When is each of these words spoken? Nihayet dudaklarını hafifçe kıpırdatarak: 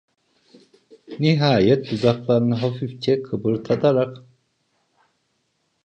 Nihayet 1.19 1.89
dudaklarını 1.91 2.55
hafifçe 2.55 3.21
kıpırdatarak: 3.23 4.17